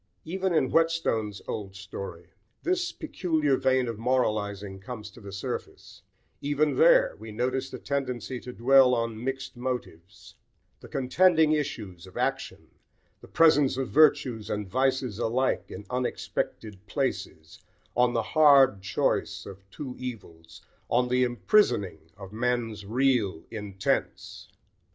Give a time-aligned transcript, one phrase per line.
[0.25, 2.29] Even in Whetstone's old story
[2.63, 6.01] this peculiar vein of moralising comes to the surface:
[6.41, 10.33] even there, we notice the tendency to dwell on mixed motives,
[10.79, 12.71] the contending issues of action,
[13.19, 17.59] the presence of virtues and vices alike in unexpected places,
[17.95, 24.47] on "the hard choice of two evils," on the "imprisoning" of men's "real intents."